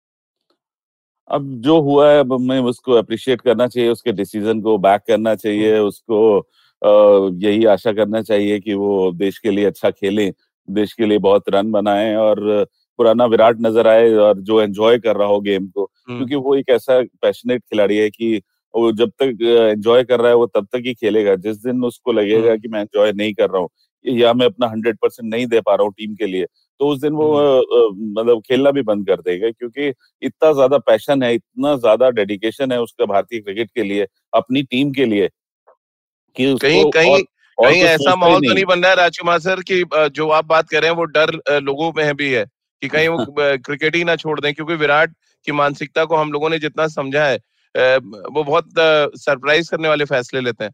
[1.31, 5.35] अब जो हुआ है अब मैं उसको अप्रिशिएट करना चाहिए उसके डिसीज़न को बैक करना
[5.35, 6.49] चाहिए हम्म। उसको
[7.39, 10.31] यही आशा करना चाहिए कि वो देश के लिए अच्छा खेले
[10.69, 12.67] देश के लिए बहुत रन बनाए और
[12.99, 16.55] पुराना विराट नज़र आए और जो एंजॉय कर रहा हो गेम को हम्म। क्योंकि वो
[16.57, 18.41] एक ऐसा पैशनेट खिलाड़ी है कि
[18.75, 22.13] वो जब तक एंजॉय कर रहा है वो तब तक ही खेलेगा जिस दिन उसको
[22.13, 23.69] लगेगा हम्म। कि मैं एंजॉय नहीं कर रहा हूँ
[24.05, 26.47] या मैं अपना हंड्रेड परसेंट नहीं दे पा रहा हूँ टीम के लिए
[26.81, 29.89] तो उस दिन वो हम्म। मतलब खेलना भी बंद कर देगा क्योंकि
[30.23, 34.93] इतना ज़्यादा पैशन है इतना ज़्यादा डेडिकेशन है उसका भारतीय क्रिकेट के लिए अपनी टीम
[34.93, 35.29] के लिए
[36.37, 37.23] कि कहीं कहीं
[37.59, 40.83] कहीं ऐसा माहौल तो नहीं बन रहा है राजकुमार सर की जो आप बात कर
[40.83, 42.45] रहे हैं वो डर लोगों में भी है
[42.83, 43.25] कि कहीं वो
[43.59, 45.15] क्रिकेट ही ना छोड़ दें क्योंकि विराट
[45.47, 47.39] की मानसिकता को हम लोगों ने जितना समझा है
[47.75, 48.69] वो बहुत
[49.19, 50.73] सरप्राइज़ करने वाले फैसले लेते हैं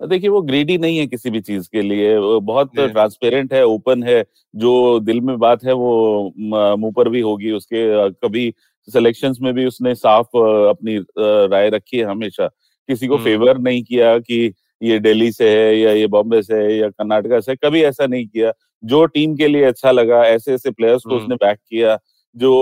[0.00, 4.02] देखिए वो ग्रीडी नहीं है किसी भी चीज़ के लिए। वो बहुत ट्रांसपेरेंट है ओपन
[4.02, 8.52] है। जो दिल में बात है वो मुँह पर भी होगी उसके। कभी
[8.88, 10.36] सिलेक्शंस में भी उसने साफ़
[10.70, 12.46] अपनी राय रखी है हमेशा।
[12.88, 16.76] किसी को फेवर। नहीं किया कि ये दिल्ली से है या ये बॉम्बे से है
[16.76, 20.70] या कर्नाटका से कभी ऐसा नहीं किया। जो टीम के लिए अच्छा लगा ऐसे ऐसे
[20.70, 21.98] प्लेयर्स को उसने बैक किया
[22.36, 22.52] जो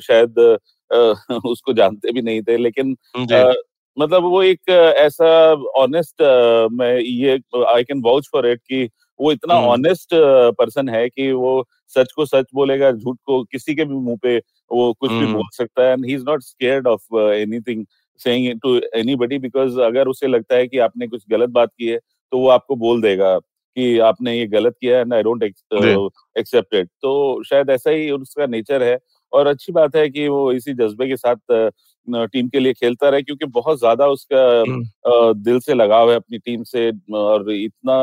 [0.00, 0.38] शायद
[1.46, 2.96] उसको जानते भी नहीं थे लेकिन
[3.96, 5.28] मतलब वो एक ऐसा
[5.76, 6.22] ऑनेस्ट
[6.72, 8.88] मैं ये I can vouch for it कि
[9.20, 10.08] वो इतना ऑनेस्ट
[10.58, 11.64] पर्सन है कि वो
[11.96, 14.36] सच को सच बोलेगा झूठ को किसी के भी मुँह पे
[14.70, 17.84] वो कुछ भी बोल सकता है and he is not scared of anything
[18.20, 21.98] saying to anybody because अगर उसे लगता है कि आपने कुछ गलत बात की है
[22.32, 26.88] तो वो आपको बोल देगा कि आपने ये गलत किया and I don't accept it
[27.02, 28.98] तो शायद ऐसा ही उसका नेचर है
[29.32, 31.70] और अच्छी बात है कि वो इसी जज्बे के साथ
[32.08, 36.38] टीम के लिए खेलता रहे क्योंकि बहुत ज़्यादा उसका हम्म। दिल से लगाव है अपनी
[36.38, 37.96] टीम से और इतना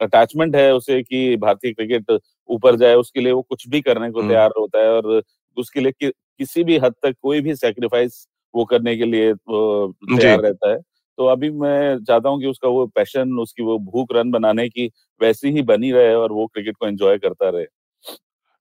[0.00, 4.20] अटैचमेंट है उसे कि भारतीय क्रिकेट ऊपर जाए उसके लिए वो कुछ भी करने को
[4.20, 5.22] हम्म। तैयार होता है और
[5.56, 10.40] उसके लिए कि, किसी भी हद तक कोई भी सेक्रीफाइस वो करने के लिए तैयार
[10.40, 10.80] रहता है
[11.18, 14.90] तो अभी मैं चाहता हूँ कि उसका वो पैशन उसकी वो भूख रन बनाने की
[15.20, 17.64] वैसी ही बनी रहे और वो क्रिकेट को एंजॉय करता रहे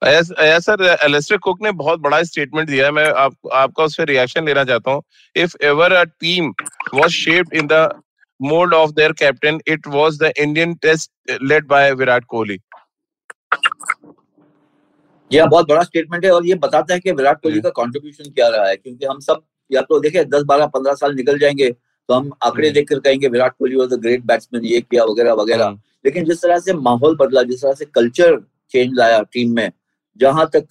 [0.01, 4.45] सर एलेस्टर कुक ने बहुत बड़ा स्टेटमेंट दिया है। मैं आप, आपका उस पर रिएक्शन
[4.45, 5.01] लेना चाहता हूँ।
[5.35, 6.49] If ever a team
[6.93, 7.87] was shaped in the
[8.39, 11.11] mould of their captain it was the Indian test
[11.43, 12.57] led by Virat Kohli
[15.31, 18.47] यह बहुत बड़ा स्टेटमेंट है और ये बताता है कि विराट कोहली का कंट्रीब्यूशन क्या
[18.47, 22.13] रहा है क्योंकि हम सब या तो देखे दस बारह पंद्रह साल निकल जाएँगे तो
[22.13, 25.65] हम आंकड़े हम्म। देखकर कहेंगे Virat Kohli was a great batsman ये किया वगैरह वगैरह।
[25.65, 28.39] हम्म। लेकिन जिस तरह से माहौल बदला जिस तरह से कल्चर
[28.73, 29.69] चेंज आया टीम में
[30.19, 30.67] जहाँ तक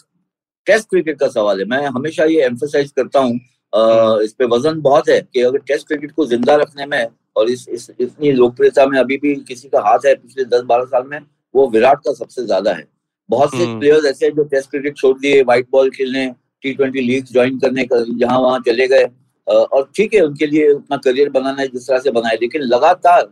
[0.66, 3.38] टेस्ट क्रिकेट का सवाल है मैं हमेशा ये एम्फोसाइज करता हूँ
[3.72, 7.50] हम्म। इस पे वज़न बहुत है कि अगर टेस्ट क्रिकेट को ज़िंदा रखने में और
[7.50, 11.06] इस, इस इतनी लोकप्रियता में अभी भी किसी का हाथ है पिछले दस बारह साल
[11.06, 11.18] में
[11.54, 12.86] वो विराट का सबसे ज़्यादा है
[13.30, 16.26] बहुत से प्लेयर्स ऐसे हैं जो टेस्ट क्रिकेट छोड़ दिए व्हाइट बॉल खेलने
[16.64, 19.04] टी ट्वेंटी लीग ज्वाइन करने का जहाँ वहाँ चले गए
[19.46, 23.22] और ठीक है उनके लिए अपना करियर बनाना है जिस तरह से बनाए लेकिन लगातार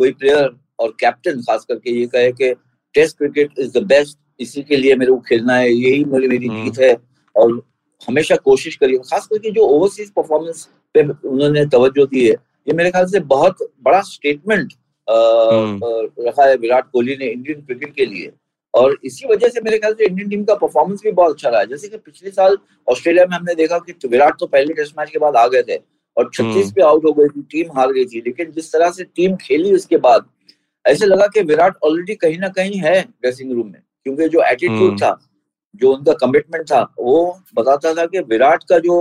[0.00, 2.52] कोई प्लेयर और कैप्टन खास करके ये कहे कि
[2.94, 6.46] test cricket is the best इसी के लिए मेरे को खेलना है यही मेरी मेरी
[6.46, 6.96] हम्म। जीत है
[7.36, 7.60] और
[8.08, 12.34] हमेशा कोशिश करिए खास करके जो ओवरसीज परफॉर्मेंस पे उन्होंने तवज्जो दी है
[12.66, 14.72] ये मेरे ख्याल से बहुत बड़ा स्टेटमेंट
[15.08, 18.32] हम्म। रखा है विराट कोहली ने इंडियन क्रिकेट के लिए
[18.74, 21.60] और इसी वजह से मेरे ख्याल से इंडियन टीम का परफॉर्मेंस भी बहुत अच्छा रहा
[21.60, 25.10] है जैसे कि पिछले साल ऑस्ट्रेलिया में हमने देखा कि विराट तो पहले टेस्ट मैच
[25.10, 25.76] के बाद आ गए थे
[26.16, 28.90] और छत्तीस हम्म। पे आउट हो गई थी टीम हार गई थी लेकिन जिस तरह
[28.90, 30.28] से टीम खेली उसके बाद
[30.84, 34.80] ऐसे लगा कि विराट ऑलरेडी कहीं ना कहीं है ड्रेसिंग रूम में क्योंकि जो एटीट्यूड
[34.80, 35.18] हम्म। था
[35.74, 37.18] जो उनका कमिटमेंट था वो
[37.54, 38.96] बताता था कि विराट का जो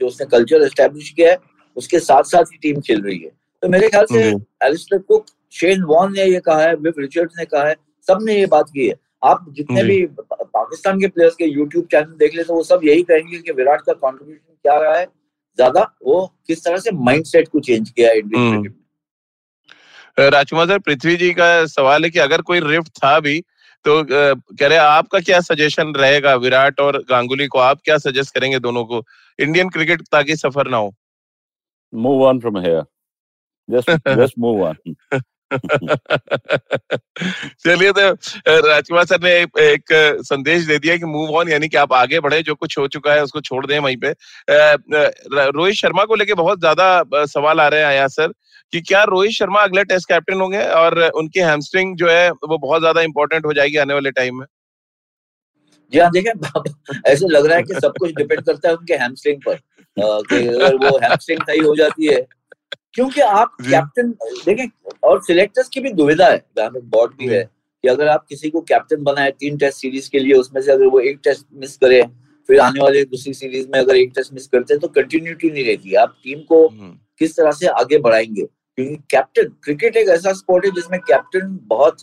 [0.00, 1.38] जो उसने कल्चर एस्टेब्लिश किया है
[1.76, 3.30] उसके साथ साथ ही टीम खेल रही है।
[3.62, 4.22] तो मेरे ख्याल से
[4.62, 7.76] एलिस्टर कुक शेन वॉन ने ये कहा है विव रिचर्ड्स ने कहा है
[8.08, 12.34] सबने ये बात की है। आप जितने भी पाकिस्तान के प्लेयर्स के यूट्यूब चैनल देख
[12.36, 15.06] ले तो वो सब यही कहेंगे कि विराट का कॉन्ट्रीब्यूशन क्या रहा है
[15.58, 18.78] ज़्यादा वो किस तरह से माइंडसेट को चेंज किया है Indian cricket
[20.30, 23.42] Rajkumar sir Prithvi ji का सवाल है कि अगर कोई रिफ्ट था भी
[23.84, 26.34] तो कह रहे आपका क्या सजेशन रहेगा?
[26.36, 29.02] विराट और गांगुली को आप क्या सजेस्ट करेंगे दोनों को?
[29.38, 30.94] इंडियन क्रिकेट ताकि सफ़र ना हो।
[31.92, 32.82] Move on from here
[33.68, 34.76] just just move on
[37.64, 38.10] चलिए तो
[38.66, 39.84] राजकुमार सर ने एक, एक
[40.24, 43.12] संदेश दे दिया कि मूव ऑन यानी कि आप आगे बढ़े जो कुछ हो चुका
[43.12, 44.10] है उसको छोड़ दें वहीं पे।
[45.50, 48.32] रोहित शर्मा को लेके बहुत ज़्यादा सवाल आ रहे हैं आया सर।
[48.72, 52.80] कि क्या रोहित शर्मा अगले टेस्ट कैप्टन होंगे और उनकी हैमस्ट्रिंग जो है वो बहुत
[52.80, 54.46] ज़्यादा इंपॉर्टेंट हो जाएगी आने वाले टाइम में?
[55.92, 56.30] जी हाँ देखें
[57.06, 59.58] ऐसे लग रहा है कि सब कुछ डिपेंड करता है उनके हैमस्ट्रिंग पर
[59.98, 62.26] कि अगर वो हैमस्ट्रिंग सही हो जाती है।
[62.94, 64.10] क्योंकि आप कैप्टन
[64.46, 64.66] देखें
[65.04, 67.42] और सिलेक्टर्स की भी दुविधा है बोर्ड भी है
[67.84, 70.86] कि अगर आप किसी को कैप्टन बनाए तीन टेस्ट सीरीज़ के लिए उसमें से अगर
[70.86, 72.02] वो एक टेस्ट मिस करे
[72.48, 75.64] फिर आने वाले दूसरी सीरीज़ में अगर एक टेस्ट मिस करते हैं तो कंटिन्यूटी नहीं
[75.64, 78.46] रहती। आप टीम को हम्म। किस तरह से आगे बढ़ाएँगे?
[78.86, 81.96] कैप्टन क्रिकेट एक ऐसा स्पोर्ट है जिसमें कैप्टन बहुत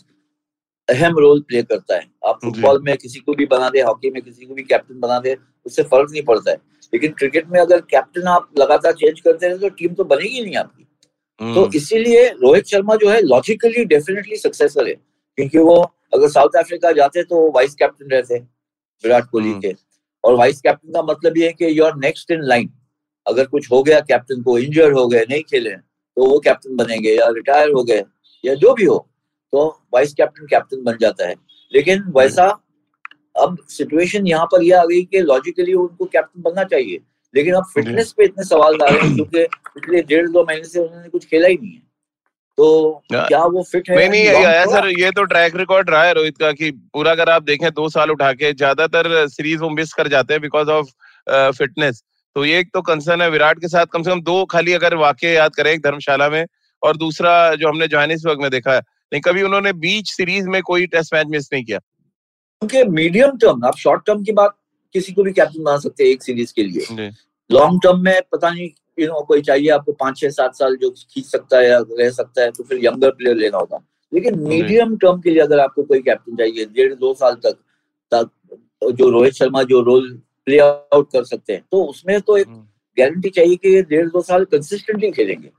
[0.88, 4.22] अहम रोल प्ले करता है। आप फुटबॉल में किसी को भी बना दे हॉकी में
[4.22, 5.36] किसी को भी कैप्टन बना दे
[5.66, 6.56] उससे फ़र्क नहीं पड़ता है।
[6.94, 10.56] लेकिन क्रिकेट में अगर कैप्टन आप लगातार चेंज करते रहे तो टीम तो बनेगी नहीं
[10.56, 10.86] आपकी।
[11.40, 14.94] हम्म। तो इसीलिए रोहित शर्मा जो है लॉजिकली डेफिनेटली सक्सेसफुल है।
[15.38, 15.74] क्योंकि वो
[16.14, 18.38] अगर साउथ अफ्रीका जाते तो वाइस कैप्टन रहते
[19.04, 19.74] विराट कोहली हम्म। के।
[20.24, 22.70] और वाइस कैप्टन का मतलब ये है कि you are next in line
[23.26, 25.70] अगर कुछ हो गया कैप्टन को इंजर्ड हो गए नहीं खेले
[26.18, 28.02] तो वो कैप्टन बनेंगे या रिटायर हो गए
[28.44, 28.96] या जो भी हो
[29.52, 31.34] तो वाइस कैप्टन कैप्टन बन जाता है।
[31.72, 32.46] लेकिन वैसा
[33.40, 37.00] अब सिचुएशन यहाँ पर यह आ गई कि लॉजिकली उनको कैप्टन बनना चाहिए।
[37.34, 40.80] लेकिन अब फिटनेस पे इतने सवाल आ रहे हैं क्योंकि पिछले डेढ़ दो महीने से
[40.80, 41.82] उन्होंने कुछ खेला ही नहीं है।
[42.58, 46.12] तो क्या वो फिट है नहीं नहीं आया सर ये तो ट्रैक रिकॉर्ड रहा है
[46.14, 49.92] रोहित का कि पूरा अगर आप देखें दो साल उठा के ज़्यादातर सीरीज़ वो मिस
[49.92, 50.88] कर जाते हैं बिकॉज़ ऑफ़
[51.58, 52.02] फिटनेस
[52.36, 54.94] तो ये एक तो कंसर्न है विराट के साथ। कम से कम दो खाली अगर
[54.96, 56.44] वाक्य याद करें एक धर्मशाला में
[56.82, 58.80] और दूसरा जो हमने जोहानिसबर्ग में देखा है।
[59.12, 63.64] नहीं कभी उन्होंने बीच सीरीज़ में कोई टेस्ट मैच मिस नहीं किया। क्योंकि मीडियम टर्म
[63.66, 64.56] आप शॉर्ट टर्म की बात
[64.94, 67.10] किसी को भी कैप्टन बना सकते हैं एक सीरीज़ के लिए।
[67.50, 70.90] लॉन्ग टर्म में पता नहीं यू नो कोई चाहिए आपको पाँच छह सात साल जो
[70.90, 73.80] खींच सकता है या रह सकता है तो फिर यंगर प्लेयर लेना होगा।
[74.12, 77.58] लेकिन मीडियम टर्म के लिए अगर आपको कोई कैप्टन चाहिए डेढ़ दो साल तक
[78.12, 78.30] तक
[78.92, 80.10] जो रोहित शर्मा जो रोल
[80.48, 82.46] प्ले आउट कर सकते हैं। तो उसमें तो एक
[82.96, 85.50] गारंटी हम्म। चाहिए कि ये डेढ़ दो साल कंसिस्टेंटली खेलेंगे।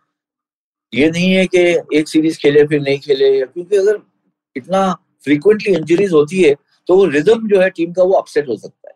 [0.94, 1.60] ये नहीं है कि
[1.98, 4.00] एक सीरीज़ खेले फिर नहीं खेले क्योंकि अगर
[4.56, 4.82] इतना
[5.26, 6.56] फ्रीक्वेंटली इंजरीज होती है
[6.88, 8.96] तो वो रिदम जो है टीम का वो अपसेट हो सकता है।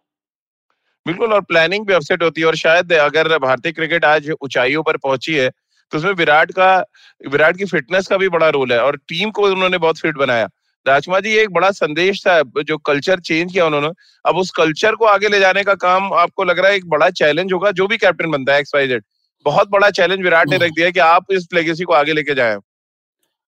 [1.05, 4.97] बिल्कुल और प्लानिंग भी अपसेट होती है और शायद अगर भारतीय क्रिकेट आज ऊंचाइयों पर
[4.97, 5.49] पहुँची है
[5.91, 6.75] तो उसमें विराट का
[7.21, 10.49] विराट की फिटनेस का भी बड़ा रोल है और टीम को उन्होंने बहुत फिट बनाया।
[10.85, 13.89] राजकुमार जी एक बड़ा संदेश था जो कल्चर चेंज किया उन्होंने
[14.25, 17.09] अब उस कल्चर को आगे ले जाने का काम आपको लग रहा है एक बड़ा
[17.11, 19.03] चैलेंज होगा जो भी कैप्टन बनता है एक्स वाई जेड
[19.45, 22.57] बहुत बड़ा चैलेंज विराट ने रख दिया कि आप इस लेगेसी को आगे लेके जाए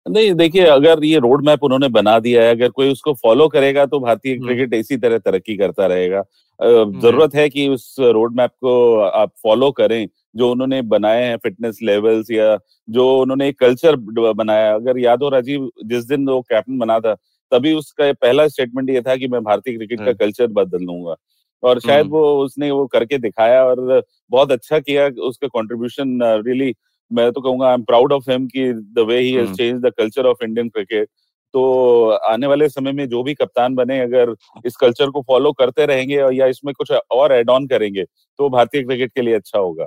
[0.06, 3.84] नहीं देखिए अगर ये रोड मैप उन्होंने बना दिया है अगर कोई उसको फॉलो करेगा
[3.86, 6.22] तो भारतीय हम्म। क्रिकेट इसी तरह तरक्की करता रहेगा
[6.60, 11.36] हम्म। ज़रूरत है कि उस रोड मैप को आप फॉलो करें जो उन्होंने बनाए हैं
[11.36, 12.56] फिटनेस लेवल्स या
[12.88, 13.96] जो उन्होंने एक कल्चर
[14.34, 17.14] बनाया अगर याद हो राजीव जिस दिन वो कैप्टन बना था
[17.52, 21.14] तभी उसका पहला स्टेटमेंट ये था कि मैं भारतीय क्रिकेट का कल्चर हाँ। बदल लूँगा।
[21.62, 26.74] और शायद हम्म। वो उसने वो करके दिखाया और बहुत अच्छा किया उसका कंट्रीब्यूशन रियली
[27.10, 29.92] मैं तो कहूँगा I am proud of him कि the way he has change the
[29.98, 31.08] culture of Indian cricket
[31.54, 34.34] तो आने वाले समय में जो भी कप्तान बने अगर
[34.66, 38.04] इस कल्चर को फॉलो करते रहेंगे या इसमें कुछ और एड ऑन करेंगे
[38.38, 39.86] तो भारतीय क्रिकेट के लिए अच्छा होगा।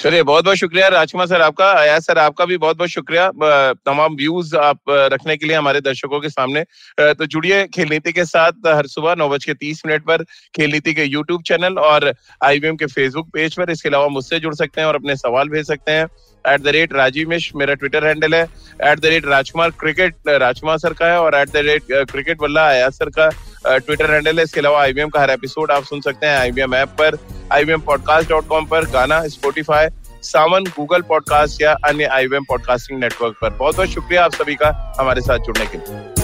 [0.00, 3.30] चलिए, बहुत बहुत शुक्रिया राजकुमार सर आपका, अयाज सर आपका भी बहुत बहुत शुक्रिया।
[3.86, 4.78] तमाम व्यूज़ आप
[5.12, 6.64] रखने के लिए हमारे दर्शकों के सामने।
[7.00, 10.24] तो जुड़िए खेल नीति के साथ हर सुबह नौ बज के तीस मिनट पर
[10.56, 12.12] खेल नीति के यूट्यूब चैनल और
[12.44, 15.66] आईवीएम के फेसबुक पेज पर। इसके अलावा मुझसे जुड़ सकते हैं और अपने सवाल भेज
[15.66, 16.06] सकते हैं।
[16.46, 18.42] एट द रेट राजीव मिश मेरा ट्विटर हैंडल है
[18.84, 22.66] at the rate Rajkumar cricket Rajkumar sir का है और एट द रेट क्रिकेट वल्ला
[22.68, 23.28] आया सर का
[23.66, 26.88] ट्विटर हैंडल है। इसके अलावा आईवीएम का हर एपिसोड आप सुन सकते हैं आईवीएम ऐप
[26.98, 27.18] पर
[27.52, 29.88] आईवीएम पॉडकास्ट डॉट कॉम पर, गाना स्पोटिफाई
[30.22, 34.94] सावन गूगल पॉडकास्ट या अन्य आईवीएम पॉडकास्टिंग नेटवर्क पर। बहुत बहुत शुक्रिया आप सभी का
[35.00, 36.15] हमारे साथ जुड़ने के लिए।